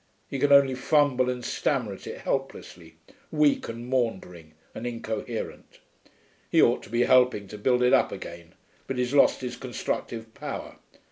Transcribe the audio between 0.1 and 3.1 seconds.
He can only fumble and stammer at it helplessly,